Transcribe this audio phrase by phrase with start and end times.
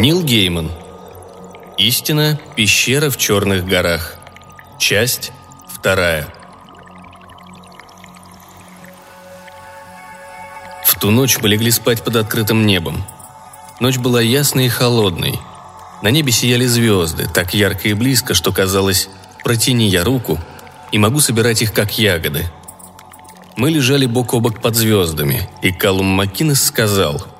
[0.00, 0.70] Нил Гейман.
[1.76, 2.40] Истина.
[2.56, 4.16] Пещера в Черных горах.
[4.78, 5.32] Часть
[5.68, 6.32] вторая.
[10.84, 13.04] В ту ночь мы легли спать под открытым небом.
[13.80, 15.38] Ночь была ясной и холодной.
[16.02, 19.08] На небе сияли звезды, так ярко и близко, что казалось,
[19.44, 20.40] протяни я руку,
[20.90, 22.50] и могу собирать их как ягоды.
[23.56, 27.31] Мы лежали бок о бок под звездами, и Калум Маккинес сказал.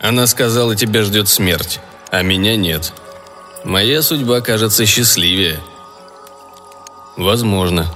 [0.00, 2.92] «Она сказала, тебя ждет смерть, а меня нет.
[3.64, 5.60] Моя судьба кажется счастливее».
[7.16, 7.86] «Возможно».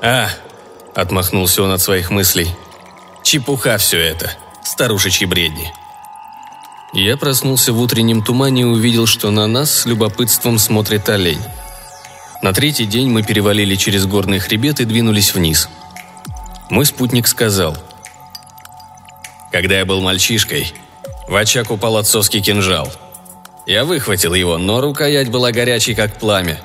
[0.00, 0.28] «А!»–
[0.94, 2.48] отмахнулся он от своих мыслей.
[3.24, 4.30] «Чепуха все это.
[4.62, 5.72] Старушечьи бредни».
[6.92, 11.42] Я проснулся в утреннем тумане и увидел, что на нас с любопытством смотрит олень.
[12.40, 15.68] На третий день мы перевалили через горный хребет и двинулись вниз.
[16.70, 17.76] Мой спутник сказал.
[19.52, 20.72] «Когда я был мальчишкой,
[21.26, 22.92] в очаг упал отцовский кинжал.
[23.66, 26.60] Я выхватил его, но рукоять была горячей, как пламя.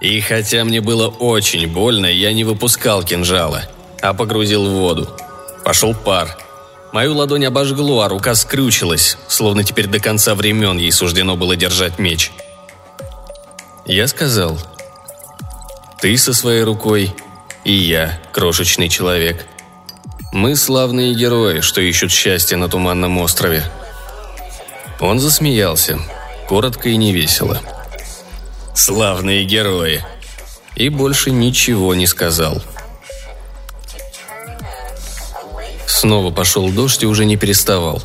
[0.00, 3.62] И хотя мне было очень больно, я не выпускал кинжала,
[4.00, 5.08] а погрузил в воду.
[5.64, 6.36] Пошел пар.
[6.92, 11.98] Мою ладонь обожгло, а рука скрючилась, словно теперь до конца времен ей суждено было держать
[11.98, 12.32] меч.
[13.86, 14.58] Я сказал–
[16.02, 17.14] ты со своей рукой,
[17.62, 19.46] и я, крошечный человек.
[20.32, 23.62] Мы славные герои, что ищут счастье на Туманном острове.
[24.98, 25.98] Он засмеялся,
[26.48, 27.60] коротко и невесело.
[28.74, 30.04] Славные герои.
[30.74, 32.62] И больше ничего не сказал.
[35.86, 38.02] Снова пошел дождь и уже не переставал.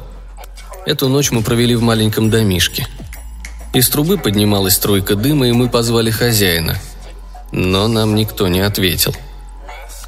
[0.86, 2.88] Эту ночь мы провели в маленьком домишке.
[3.73, 6.78] Из трубы поднималась струйка дыма, и мы позвали хозяина–
[7.52, 9.16] но нам никто не ответил.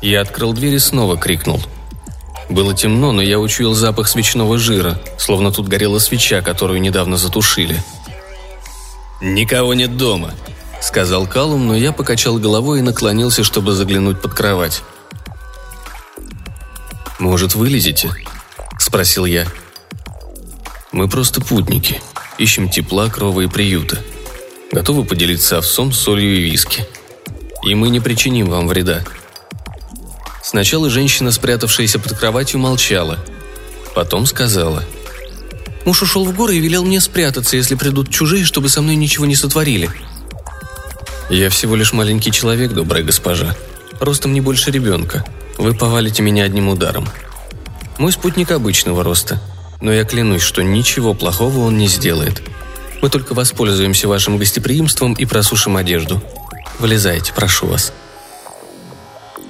[0.02, 1.62] Я открыл дверь и снова крикнул.
[2.50, 7.82] Было темно, но я учуял запах свечного жира, словно тут горела свеча, которую недавно затушили.
[9.22, 10.34] «Никого нет дома»,—
[10.82, 14.82] сказал Калум, но я покачал головой и наклонился, чтобы заглянуть под кровать.
[17.20, 18.10] «Может, вылезете?»–
[18.80, 19.46] спросил я.
[20.92, 22.02] «Мы просто путники.
[22.38, 24.00] Ищем тепла, крова и приюта.
[24.72, 26.88] Готовы поделиться овсом, солью и виски
[27.64, 29.04] и мы не причиним вам вреда».
[30.50, 33.20] Сначала женщина, спрятавшаяся под кроватью, молчала.
[33.94, 34.84] Потом сказала.
[35.86, 39.28] «Муж ушел в горы и велел мне спрятаться, если придут чужие, чтобы со мной ничего
[39.28, 39.92] не сотворили».
[41.30, 43.56] «Я всего лишь маленький человек, добрая госпожа.
[44.00, 45.24] Ростом не больше ребенка.
[45.60, 47.08] Вы повалите меня одним ударом.
[48.00, 49.40] Мой спутник обычного роста,
[49.82, 52.42] но я клянусь, что ничего плохого он не сделает.
[53.04, 56.24] Мы только воспользуемся вашим гостеприимством и просушим одежду.
[56.80, 57.94] Вылезайте, прошу вас».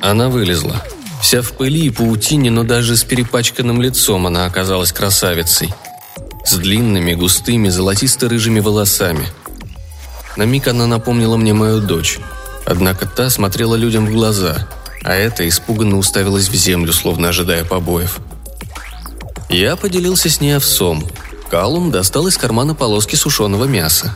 [0.02, 0.84] Она вылезла.
[1.22, 5.74] Вся в пыли и паутине, но даже с перепачканным лицом она оказалась красавицей.
[6.46, 9.28] С длинными, густыми, золотисто-рыжими волосами.
[10.38, 12.20] На миг она напомнила мне мою дочь.
[12.66, 14.68] Однако та смотрела людям в глаза,
[15.04, 18.20] а эта испуганно уставилась в землю, словно ожидая побоев.
[19.50, 21.04] Я поделился с ней овсом.
[21.50, 24.14] Калум достал из кармана полоски сушеного мяса.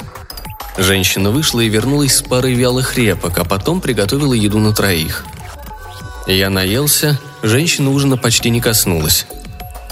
[0.78, 5.26] Женщина вышла и вернулась с парой вялых репок, а потом приготовила еду на троих.
[6.25, 9.25] Я наелся, женщина ужина почти не коснулась.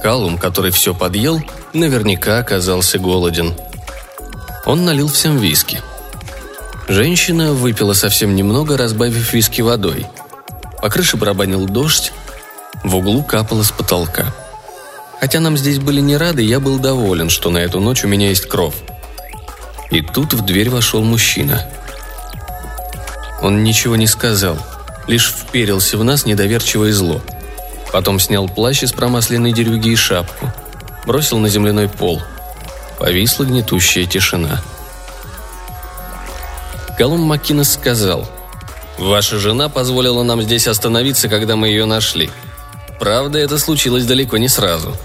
[0.02, 1.42] Калум, который все подъел,
[1.74, 3.54] наверняка оказался голоден.
[4.66, 5.82] Он налил всем виски.
[6.88, 10.06] Женщина выпила совсем немного, разбавив виски водой.
[10.82, 12.14] По крыше барабанил дождь,
[12.84, 14.34] в углу капало с потолка.
[15.20, 18.30] Хотя нам здесь были не рады, я был доволен, что на эту ночь у меня
[18.30, 18.76] есть кровь.
[19.92, 21.68] И тут в дверь вошел мужчина.
[23.42, 24.58] Он ничего не сказал,
[25.08, 27.22] лишь вперился в нас недоверчиво и зло.
[27.92, 30.52] Потом снял плащ из промасленной дерюги и шапку.
[31.06, 32.22] Бросил на земляной пол.
[33.00, 34.62] Повисла гнетущая тишина.
[36.98, 38.30] Колумб Маккинес сказал,
[38.98, 42.30] «Ваша жена позволила нам здесь остановиться, когда мы ее нашли.
[43.00, 44.96] Правда, это случилось далеко не сразу».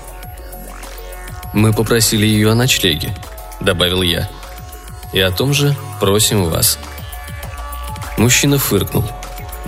[1.55, 3.17] «Мы попросили ее о ночлеге»,—
[3.61, 4.29] добавил я
[5.13, 6.79] и о том же просим вас».
[8.19, 9.05] Мужчина фыркнул.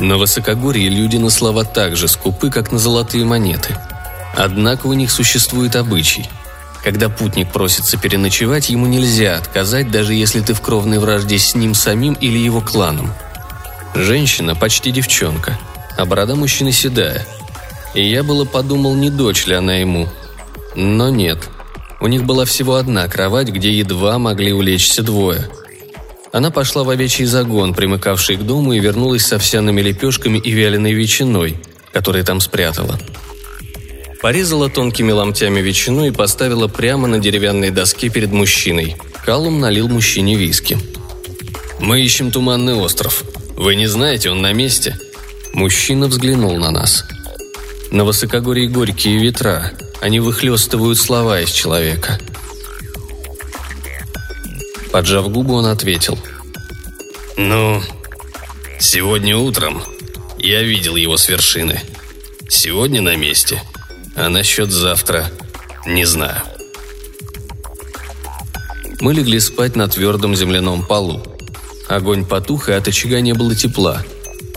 [0.00, 3.76] На высокогорье люди на слова так же скупы, как на золотые монеты.
[4.36, 6.28] Однако у них существует обычай.
[6.84, 11.74] Когда путник просится переночевать, ему нельзя отказать, даже если ты в кровной вражде с ним
[11.74, 13.12] самим или его кланом.
[13.94, 15.58] Женщина почти девчонка,
[15.96, 17.26] а борода мужчины седая.
[17.94, 20.08] И я было подумал, не дочь ли она ему.
[20.76, 21.38] Но нет–
[22.00, 25.48] у них была всего одна кровать, где едва могли улечься двое.
[26.32, 30.92] Она пошла в овечий загон, примыкавший к дому, и вернулась с овсяными лепешками и вяленой
[30.92, 31.56] ветчиной,
[31.92, 32.98] которые там спрятала.
[34.20, 38.96] Порезала тонкими ломтями ветчину и поставила прямо на деревянной доске перед мужчиной.
[39.24, 40.78] Калум налил мужчине виски.
[41.78, 43.22] «Мы ищем Туманный остров.
[43.56, 44.98] Вы не знаете, он на месте?»
[45.54, 47.04] Мужчина взглянул на нас.
[47.90, 49.72] На высокогорье горькие ветра.
[50.00, 52.18] Они выхлестывают слова из человека.
[54.92, 56.18] Поджав губы, он ответил.
[57.36, 57.82] «Ну,
[58.80, 59.82] сегодня утром
[60.38, 61.82] я видел его с вершины.
[62.48, 63.62] Сегодня на месте.
[64.16, 65.30] А насчет завтра
[65.86, 66.42] не знаю».
[69.00, 71.22] Мы легли спать на твердом земляном полу.
[71.88, 74.02] Огонь потух, и от очага не было тепла.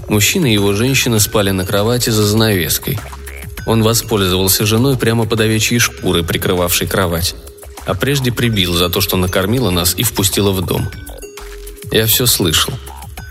[0.07, 2.99] Мужчина и его женщина спали на кровати за занавеской.
[3.67, 7.35] Он воспользовался женой прямо под овечьей шкурой, прикрывавшей кровать.
[7.85, 10.89] А прежде прибил за то, что накормила нас и впустила в дом.
[11.91, 12.73] Я все слышал.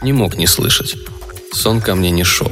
[0.02, 0.97] Не мог не слышать.
[1.52, 2.50] Сон ко мне не шел.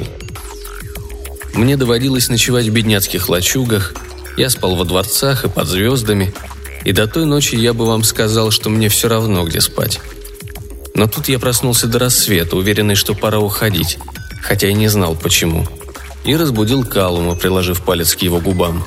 [1.53, 3.93] Мне доводилось ночевать в бедняцких лачугах,
[4.37, 6.33] я спал во дворцах и под звездами,
[6.85, 9.99] и до той ночи я бы вам сказал, что мне все равно, где спать.
[10.93, 13.97] Но тут я проснулся до рассвета, уверенный, что пора уходить,
[14.41, 15.67] хотя и не знал, почему.
[16.23, 18.85] И разбудил Калума, приложив палец к его губам.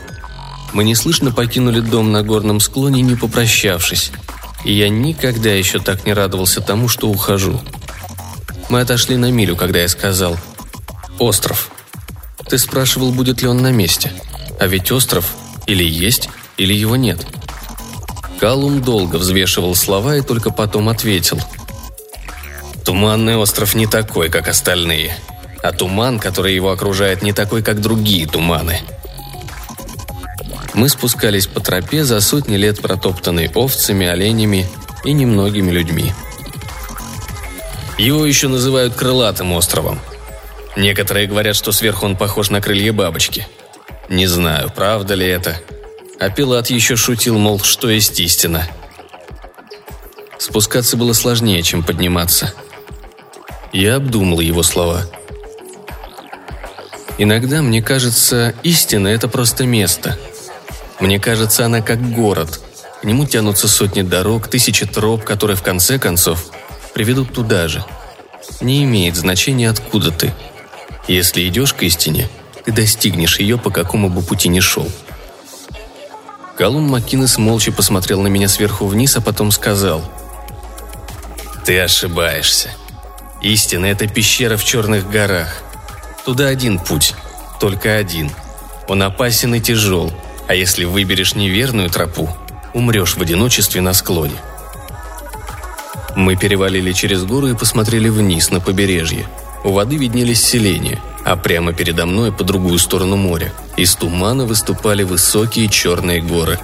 [0.73, 4.13] Мы неслышно покинули дом на горном склоне, не попрощавшись.
[4.65, 7.61] И я никогда еще так не радовался тому, что ухожу.
[8.69, 10.37] Мы отошли на милю, когда я сказал
[11.19, 11.71] «Остров».
[12.49, 14.13] Ты спрашивал, будет ли он на месте.
[14.59, 15.35] А ведь остров
[15.67, 17.27] или есть, или его нет–
[18.43, 21.39] Калум долго взвешивал слова и только потом ответил.
[22.85, 25.17] «Туманный остров не такой, как остальные,
[25.63, 28.81] а туман, который его окружает, не такой, как другие туманы».
[30.75, 34.67] Мы спускались по тропе за сотни лет протоптанной овцами, оленями
[35.05, 36.13] и немногими людьми.
[37.99, 40.01] Его еще называют крылатым островом.
[40.77, 43.47] Некоторые говорят, что сверху он похож на крылья бабочки.
[44.09, 45.61] Не знаю, правда ли это–
[46.23, 48.69] а Пилат еще шутил, мол, что есть истина.
[50.39, 52.55] Спускаться было сложнее, чем подниматься.
[53.73, 55.03] Я обдумал его слова.
[57.19, 60.17] Иногда мне кажется, истина– это просто место.
[61.02, 62.60] Мне кажется, она как город.
[63.02, 66.46] К нему тянутся сотни дорог, тысячи троп, которые в конце концов
[66.94, 67.84] приведут туда же.
[68.62, 70.32] Не имеет значения, откуда ты.
[71.08, 72.31] Если идешь к истине,
[72.64, 74.88] ты достигнешь ее, по какому бы пути ни шел–
[76.56, 80.00] Колумн Маккинес молча посмотрел на меня сверху вниз, а потом сказал.
[81.64, 82.70] «Ты ошибаешься.
[83.40, 85.62] Истина– это пещера в Черных горах.
[86.25, 87.14] Туда один путь,
[87.58, 88.31] только один.
[88.87, 90.12] Он опасен и тяжел,
[90.52, 92.28] а если выберешь неверную тропу,
[92.75, 94.37] умрешь в одиночестве на склоне».
[96.14, 99.26] Мы перевалили через гору и посмотрели вниз на побережье.
[99.64, 105.02] У воды виднелись селения– а прямо передо мной по другую сторону моря из тумана выступали
[105.04, 106.58] высокие черные горы.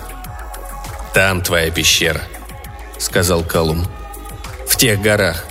[1.14, 2.22] «Там твоя пещера»,—
[2.98, 3.86] сказал Калум.
[4.68, 5.44] «В тех горах».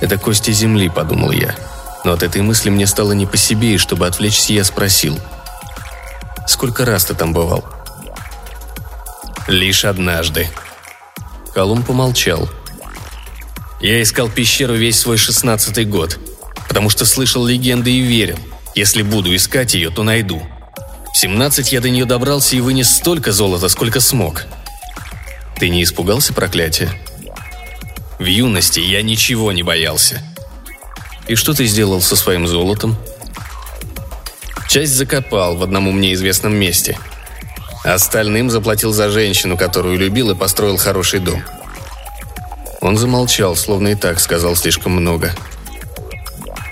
[0.00, 1.54] «Это кости земли»,— подумал я.
[2.04, 5.18] Но от этой мысли мне стало не по себе, и чтобы отвлечься, я спросил.
[6.50, 7.64] «Сколько раз ты там бывал?»
[9.46, 10.48] «Лишь однажды».
[11.54, 12.48] Колумб помолчал.
[13.80, 16.18] «Я искал пещеру весь свой шестнадцатый год
[16.70, 18.38] потому что слышал легенды и верил.
[18.76, 20.40] Если буду искать ее, то найду.
[21.12, 24.44] В 17 я до нее добрался и вынес столько золота, сколько смог.
[25.58, 26.88] Ты не испугался проклятия?
[28.20, 30.22] В юности я ничего не боялся.
[31.26, 32.96] И что ты сделал со своим золотом?
[34.70, 36.96] Часть закопал в одному мне известном месте.
[37.84, 41.42] Остальным заплатил за женщину, которую любил и построил хороший дом.
[42.80, 45.34] Он замолчал, словно и так сказал слишком много.—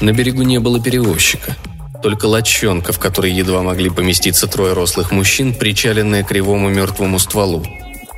[0.00, 1.56] на берегу не было перевозчика.
[2.02, 7.66] Только лодчонка, в которой едва могли поместиться трое рослых мужчин, причаленная к кривому мертвому стволу.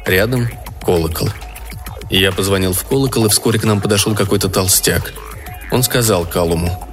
[0.04, 0.50] Рядом–
[0.84, 1.30] колокол.
[2.10, 5.14] Я позвонил в колокол, и вскоре к нам подошел какой-то толстяк.
[5.70, 6.86] Он сказал Калуму.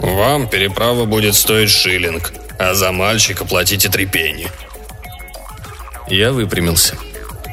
[0.00, 4.48] «Вам переправа будет стоить шиллинг, а за мальчика платите три пенни».
[6.08, 6.96] Я выпрямился.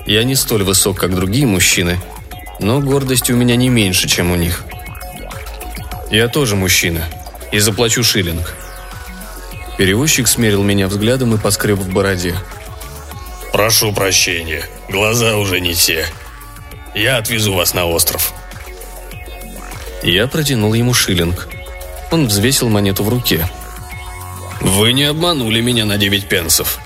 [0.06, 2.00] Я не столь высок, как другие мужчины,
[2.60, 4.64] но гордость у меня не меньше, чем у них–
[6.12, 7.04] «Я тоже мужчина.
[7.52, 8.56] И заплачу шиллинг».
[9.78, 12.36] Перевозчик смерил меня взглядом и поскреб в бороде.
[13.52, 14.64] «Прошу прощения.
[14.88, 16.06] Глаза уже не те.
[16.94, 18.34] Я отвезу вас на остров».
[20.04, 21.50] Я протянул ему шиллинг.
[22.12, 23.50] Он взвесил монету в руке.
[24.62, 26.80] «Вы не обманули меня на девять пенсов.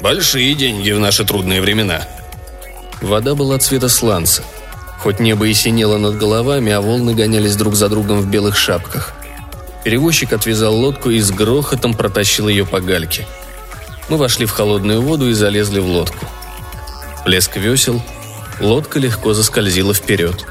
[0.00, 2.06] Большие деньги в наши трудные времена».
[3.02, 4.42] Вода была цвета сланца–
[4.98, 9.14] Хоть небо и синело над головами, а волны гонялись друг за другом в белых шапках.
[9.84, 13.26] Перевозчик отвязал лодку и с грохотом протащил ее по гальке.
[14.08, 16.26] Мы вошли в холодную воду и залезли в лодку.
[17.24, 18.02] Плеск весел,
[18.60, 20.44] лодка легко заскользила вперед.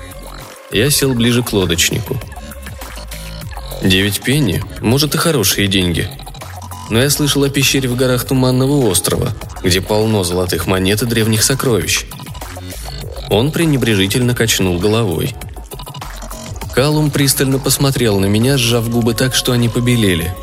[0.71, 2.17] Я сел ближе к лодочнику.
[3.85, 6.09] Девять пенни, может и хорошие деньги.
[6.89, 11.43] Но я слышал о пещере в горах Туманного острова, где полно золотых монет и древних
[11.43, 12.05] сокровищ.
[13.29, 15.35] Он пренебрежительно качнул головой.
[16.73, 20.33] Калум пристально посмотрел на меня, сжав губы так, что они побелели.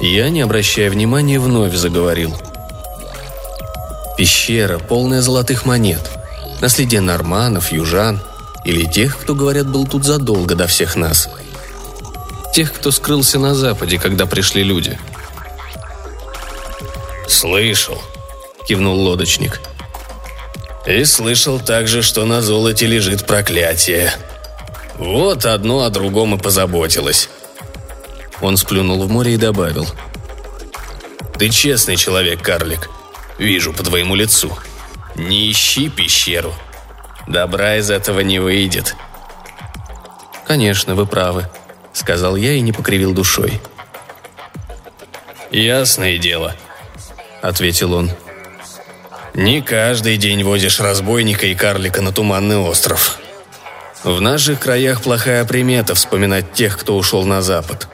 [0.00, 2.34] Я, не обращая внимания, вновь заговорил.
[4.16, 6.10] Пещера, полная золотых монет.
[6.60, 8.20] На следе норманов, южан
[8.64, 11.28] или тех, кто, говорят, был тут задолго до всех нас.
[12.58, 14.98] Тех, кто скрылся на западе, когда пришли люди.
[17.28, 18.02] «Слышал»,—
[18.66, 19.60] кивнул лодочник.
[20.84, 24.12] «И слышал также, что на золоте лежит проклятие.
[24.96, 27.28] Вот одно о другом и позаботилось».
[28.40, 29.86] Он сплюнул в море и добавил.
[31.38, 32.90] «Ты честный человек, карлик.
[33.38, 34.50] Вижу по твоему лицу.
[35.14, 36.52] Не ищи пещеру.
[37.28, 38.96] Добра из этого не выйдет».
[40.44, 41.48] «Конечно, вы правы»,—
[41.98, 43.60] сказал я и не покривил душой.
[45.50, 46.54] «Ясное дело»,—
[47.42, 48.10] ответил он.
[49.34, 53.18] «Не каждый день водишь разбойника и карлика на туманный остров.
[54.04, 57.88] В наших краях плохая примета вспоминать тех, кто ушел на запад.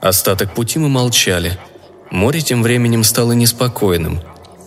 [0.00, 1.58] Остаток пути мы молчали.
[2.10, 4.20] Море тем временем стало неспокойным,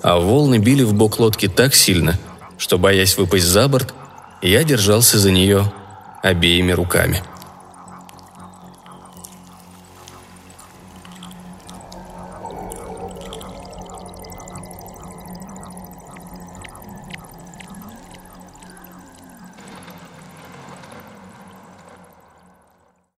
[0.03, 2.17] а волны били в бок лодки так сильно,
[2.57, 3.93] что, боясь выпасть за борт,
[4.41, 5.71] я держался за нее
[6.21, 7.23] обеими руками.